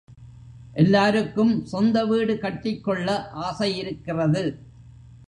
எல்லாருக்கும் 0.73 1.65
சொந்த 1.65 2.05
வீடு 2.05 2.37
கட்டிக் 2.39 2.83
கொள்ள 2.83 3.29
ஆசையிருக்கிறது. 3.35 4.43